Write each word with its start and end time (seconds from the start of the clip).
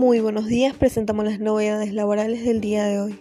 Muy 0.00 0.20
buenos 0.20 0.46
días, 0.46 0.74
presentamos 0.74 1.26
las 1.26 1.40
novedades 1.40 1.92
laborales 1.92 2.42
del 2.42 2.62
día 2.62 2.86
de 2.86 3.00
hoy. 3.00 3.20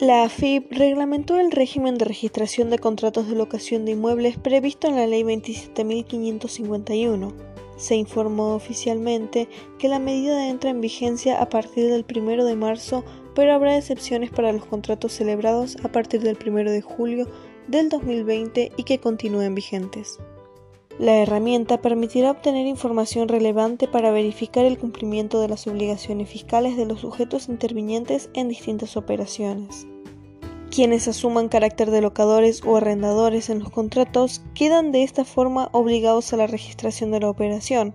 La 0.00 0.24
AFIP 0.24 0.70
reglamentó 0.70 1.40
el 1.40 1.50
régimen 1.50 1.96
de 1.96 2.04
registración 2.04 2.68
de 2.68 2.78
contratos 2.78 3.26
de 3.26 3.36
locación 3.36 3.86
de 3.86 3.92
inmuebles 3.92 4.36
previsto 4.36 4.86
en 4.86 4.96
la 4.96 5.06
Ley 5.06 5.22
27.551. 5.22 7.32
Se 7.78 7.96
informó 7.96 8.54
oficialmente 8.54 9.48
que 9.78 9.88
la 9.88 9.98
medida 9.98 10.50
entra 10.50 10.68
en 10.68 10.82
vigencia 10.82 11.40
a 11.40 11.48
partir 11.48 11.88
del 11.88 12.04
1 12.14 12.44
de 12.44 12.54
marzo, 12.54 13.02
pero 13.34 13.54
habrá 13.54 13.78
excepciones 13.78 14.28
para 14.28 14.52
los 14.52 14.66
contratos 14.66 15.12
celebrados 15.12 15.78
a 15.82 15.90
partir 15.90 16.20
del 16.20 16.36
1 16.46 16.70
de 16.70 16.82
julio 16.82 17.28
del 17.68 17.88
2020 17.88 18.72
y 18.76 18.82
que 18.84 18.98
continúen 18.98 19.54
vigentes. 19.54 20.18
La 20.98 21.16
herramienta 21.16 21.80
permitirá 21.82 22.30
obtener 22.30 22.68
información 22.68 23.26
relevante 23.26 23.88
para 23.88 24.12
verificar 24.12 24.64
el 24.64 24.78
cumplimiento 24.78 25.40
de 25.40 25.48
las 25.48 25.66
obligaciones 25.66 26.28
fiscales 26.28 26.76
de 26.76 26.86
los 26.86 27.00
sujetos 27.00 27.48
intervinientes 27.48 28.30
en 28.32 28.48
distintas 28.48 28.96
operaciones. 28.96 29.88
Quienes 30.70 31.08
asuman 31.08 31.48
carácter 31.48 31.90
de 31.90 32.00
locadores 32.00 32.62
o 32.64 32.76
arrendadores 32.76 33.50
en 33.50 33.58
los 33.58 33.70
contratos 33.70 34.42
quedan 34.54 34.92
de 34.92 35.02
esta 35.02 35.24
forma 35.24 35.68
obligados 35.72 36.32
a 36.32 36.36
la 36.36 36.46
registración 36.46 37.10
de 37.10 37.20
la 37.20 37.30
operación. 37.30 37.94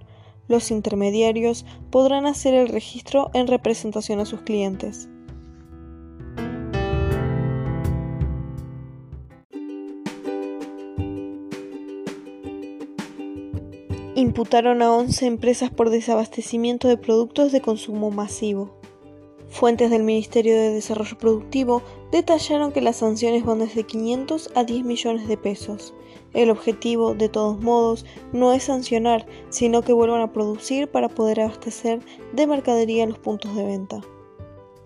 Los 0.49 0.69
intermediarios 0.69 1.65
podrán 1.91 2.25
hacer 2.25 2.53
el 2.53 2.67
registro 2.67 3.31
en 3.33 3.47
representación 3.47 4.19
a 4.19 4.25
sus 4.25 4.41
clientes. 4.41 5.07
Imputaron 14.19 14.81
a 14.81 14.93
11 14.93 15.27
empresas 15.27 15.69
por 15.69 15.89
desabastecimiento 15.89 16.89
de 16.89 16.97
productos 16.97 17.53
de 17.53 17.61
consumo 17.61 18.11
masivo. 18.11 18.69
Fuentes 19.47 19.89
del 19.91 20.03
Ministerio 20.03 20.55
de 20.55 20.73
Desarrollo 20.73 21.17
Productivo 21.17 21.81
detallaron 22.11 22.73
que 22.73 22.81
las 22.81 22.97
sanciones 22.97 23.45
van 23.45 23.59
desde 23.59 23.85
500 23.85 24.51
a 24.55 24.65
10 24.65 24.83
millones 24.83 25.25
de 25.29 25.37
pesos. 25.37 25.93
El 26.33 26.49
objetivo, 26.49 27.15
de 27.15 27.29
todos 27.29 27.61
modos, 27.61 28.05
no 28.33 28.51
es 28.51 28.63
sancionar, 28.63 29.25
sino 29.47 29.83
que 29.83 29.93
vuelvan 29.93 30.19
a 30.19 30.33
producir 30.33 30.89
para 30.89 31.07
poder 31.07 31.39
abastecer 31.39 32.01
de 32.33 32.45
mercadería 32.45 33.05
los 33.05 33.19
puntos 33.19 33.55
de 33.55 33.63
venta. 33.63 34.01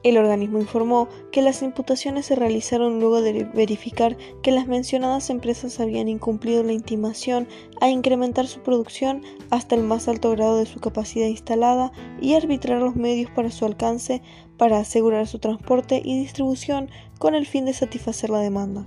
El 0.03 0.17
organismo 0.17 0.59
informó 0.59 1.07
que 1.31 1.41
las 1.41 1.61
imputaciones 1.61 2.25
se 2.25 2.35
realizaron 2.35 2.99
luego 2.99 3.21
de 3.21 3.45
verificar 3.45 4.17
que 4.41 4.51
las 4.51 4.67
mencionadas 4.67 5.29
empresas 5.29 5.79
habían 5.79 6.09
incumplido 6.09 6.61
la 6.61 6.73
intimación 6.73 7.47
a 7.79 7.89
incrementar 7.89 8.47
su 8.47 8.59
producción 8.59 9.21
hasta 9.49 9.75
el 9.75 9.83
más 9.83 10.09
alto 10.09 10.31
grado 10.31 10.57
de 10.57 10.65
su 10.65 10.81
capacidad 10.81 11.27
instalada 11.27 11.93
y 12.19 12.33
arbitrar 12.33 12.81
los 12.81 12.97
medios 12.97 13.31
para 13.31 13.49
su 13.49 13.63
alcance 13.65 14.21
para 14.57 14.79
asegurar 14.79 15.25
su 15.25 15.39
transporte 15.39 16.01
y 16.03 16.19
distribución 16.19 16.89
con 17.17 17.33
el 17.33 17.45
fin 17.45 17.63
de 17.63 17.73
satisfacer 17.73 18.29
la 18.29 18.39
demanda 18.39 18.85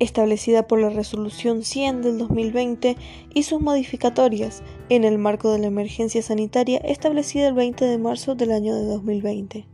establecida 0.00 0.66
por 0.66 0.80
la 0.80 0.90
Resolución 0.90 1.62
100 1.62 2.02
del 2.02 2.18
2020 2.18 2.96
y 3.32 3.42
sus 3.44 3.60
modificatorias 3.60 4.64
en 4.88 5.04
el 5.04 5.16
marco 5.18 5.52
de 5.52 5.60
la 5.60 5.68
emergencia 5.68 6.22
sanitaria 6.22 6.78
establecida 6.78 7.46
el 7.46 7.54
20 7.54 7.84
de 7.84 7.98
marzo 7.98 8.34
del 8.34 8.50
año 8.50 8.74
de 8.74 8.84
2020. 8.84 9.71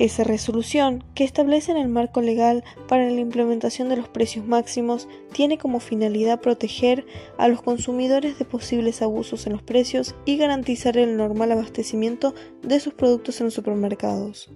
Esa 0.00 0.24
resolución, 0.24 1.04
que 1.14 1.24
establece 1.24 1.72
el 1.72 1.88
marco 1.88 2.22
legal 2.22 2.64
para 2.88 3.10
la 3.10 3.20
implementación 3.20 3.90
de 3.90 3.98
los 3.98 4.08
precios 4.08 4.46
máximos, 4.46 5.08
tiene 5.34 5.58
como 5.58 5.78
finalidad 5.78 6.40
proteger 6.40 7.04
a 7.36 7.48
los 7.48 7.60
consumidores 7.60 8.38
de 8.38 8.46
posibles 8.46 9.02
abusos 9.02 9.46
en 9.46 9.52
los 9.52 9.62
precios 9.62 10.14
y 10.24 10.38
garantizar 10.38 10.96
el 10.96 11.18
normal 11.18 11.52
abastecimiento 11.52 12.34
de 12.62 12.80
sus 12.80 12.94
productos 12.94 13.40
en 13.40 13.48
los 13.48 13.54
supermercados. 13.54 14.50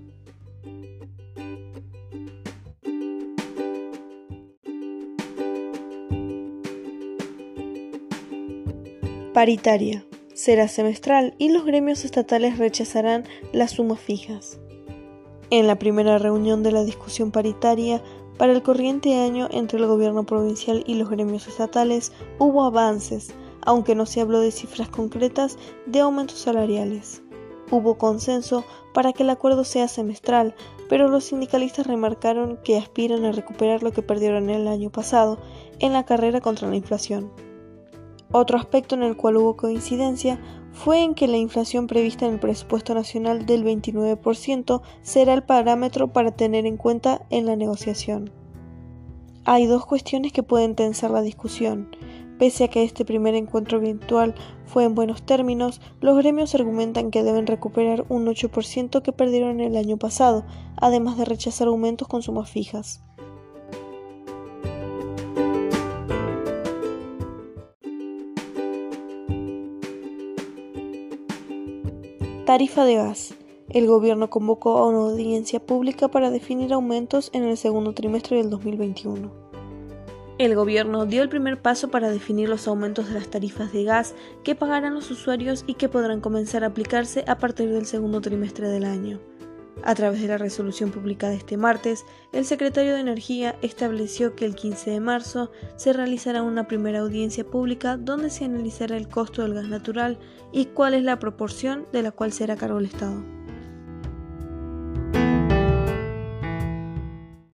Paritaria. 9.34 10.06
Será 10.32 10.68
semestral 10.68 11.34
y 11.36 11.50
los 11.50 11.66
gremios 11.66 12.06
estatales 12.06 12.56
rechazarán 12.56 13.24
las 13.52 13.72
sumas 13.72 14.00
fijas. 14.00 14.58
En 15.56 15.68
la 15.68 15.78
primera 15.78 16.18
reunión 16.18 16.64
de 16.64 16.72
la 16.72 16.82
discusión 16.82 17.30
paritaria 17.30 18.02
para 18.38 18.52
el 18.52 18.64
corriente 18.64 19.20
año 19.20 19.46
entre 19.52 19.78
el 19.78 19.86
gobierno 19.86 20.26
provincial 20.26 20.82
y 20.84 20.96
los 20.96 21.08
gremios 21.08 21.46
estatales 21.46 22.10
hubo 22.40 22.64
avances, 22.64 23.32
aunque 23.64 23.94
no 23.94 24.04
se 24.04 24.20
habló 24.20 24.40
de 24.40 24.50
cifras 24.50 24.88
concretas 24.88 25.56
de 25.86 26.00
aumentos 26.00 26.40
salariales. 26.40 27.22
Hubo 27.70 27.98
consenso 27.98 28.64
para 28.92 29.12
que 29.12 29.22
el 29.22 29.30
acuerdo 29.30 29.62
sea 29.62 29.86
semestral, 29.86 30.56
pero 30.88 31.06
los 31.06 31.26
sindicalistas 31.26 31.86
remarcaron 31.86 32.58
que 32.64 32.76
aspiran 32.76 33.24
a 33.24 33.30
recuperar 33.30 33.84
lo 33.84 33.92
que 33.92 34.02
perdieron 34.02 34.50
el 34.50 34.66
año 34.66 34.90
pasado 34.90 35.38
en 35.78 35.92
la 35.92 36.04
carrera 36.04 36.40
contra 36.40 36.68
la 36.68 36.74
inflación. 36.74 37.30
Otro 38.36 38.58
aspecto 38.58 38.96
en 38.96 39.04
el 39.04 39.16
cual 39.16 39.36
hubo 39.36 39.56
coincidencia 39.56 40.40
fue 40.72 41.04
en 41.04 41.14
que 41.14 41.28
la 41.28 41.36
inflación 41.36 41.86
prevista 41.86 42.26
en 42.26 42.32
el 42.32 42.40
presupuesto 42.40 42.92
nacional 42.92 43.46
del 43.46 43.64
29% 43.64 44.82
será 45.02 45.34
el 45.34 45.44
parámetro 45.44 46.12
para 46.12 46.32
tener 46.32 46.66
en 46.66 46.76
cuenta 46.76 47.24
en 47.30 47.46
la 47.46 47.54
negociación. 47.54 48.32
Hay 49.44 49.66
dos 49.66 49.86
cuestiones 49.86 50.32
que 50.32 50.42
pueden 50.42 50.74
tensar 50.74 51.12
la 51.12 51.22
discusión. 51.22 51.94
Pese 52.36 52.64
a 52.64 52.68
que 52.68 52.82
este 52.82 53.04
primer 53.04 53.36
encuentro 53.36 53.78
virtual 53.78 54.34
fue 54.66 54.82
en 54.82 54.96
buenos 54.96 55.22
términos, 55.22 55.80
los 56.00 56.16
gremios 56.16 56.56
argumentan 56.56 57.12
que 57.12 57.22
deben 57.22 57.46
recuperar 57.46 58.04
un 58.08 58.26
8% 58.26 59.00
que 59.00 59.12
perdieron 59.12 59.60
el 59.60 59.76
año 59.76 59.96
pasado, 59.96 60.44
además 60.76 61.16
de 61.18 61.24
rechazar 61.24 61.68
aumentos 61.68 62.08
con 62.08 62.20
sumas 62.20 62.50
fijas. 62.50 63.04
Tarifa 72.44 72.84
de 72.84 72.96
gas. 72.96 73.32
El 73.70 73.86
gobierno 73.86 74.28
convocó 74.28 74.76
a 74.76 74.86
una 74.86 74.98
audiencia 74.98 75.60
pública 75.60 76.08
para 76.08 76.30
definir 76.30 76.74
aumentos 76.74 77.30
en 77.32 77.44
el 77.44 77.56
segundo 77.56 77.94
trimestre 77.94 78.36
del 78.36 78.50
2021. 78.50 79.32
El 80.36 80.54
gobierno 80.54 81.06
dio 81.06 81.22
el 81.22 81.30
primer 81.30 81.62
paso 81.62 81.88
para 81.88 82.10
definir 82.10 82.50
los 82.50 82.68
aumentos 82.68 83.08
de 83.08 83.14
las 83.14 83.28
tarifas 83.28 83.72
de 83.72 83.84
gas 83.84 84.14
que 84.42 84.54
pagarán 84.54 84.92
los 84.92 85.10
usuarios 85.10 85.64
y 85.66 85.72
que 85.72 85.88
podrán 85.88 86.20
comenzar 86.20 86.64
a 86.64 86.66
aplicarse 86.66 87.24
a 87.26 87.38
partir 87.38 87.72
del 87.72 87.86
segundo 87.86 88.20
trimestre 88.20 88.68
del 88.68 88.84
año. 88.84 89.20
A 89.82 89.94
través 89.94 90.22
de 90.22 90.28
la 90.28 90.38
resolución 90.38 90.90
publicada 90.90 91.34
este 91.34 91.56
martes, 91.56 92.04
el 92.32 92.44
secretario 92.44 92.94
de 92.94 93.00
Energía 93.00 93.56
estableció 93.60 94.34
que 94.34 94.44
el 94.44 94.54
15 94.54 94.90
de 94.90 95.00
marzo 95.00 95.50
se 95.76 95.92
realizará 95.92 96.42
una 96.42 96.68
primera 96.68 97.00
audiencia 97.00 97.44
pública 97.44 97.96
donde 97.96 98.30
se 98.30 98.44
analizará 98.44 98.96
el 98.96 99.08
costo 99.08 99.42
del 99.42 99.54
gas 99.54 99.68
natural 99.68 100.18
y 100.52 100.66
cuál 100.66 100.94
es 100.94 101.02
la 101.02 101.18
proporción 101.18 101.86
de 101.92 102.02
la 102.02 102.12
cual 102.12 102.32
será 102.32 102.56
cargo 102.56 102.78
el 102.78 102.86
Estado. 102.86 103.33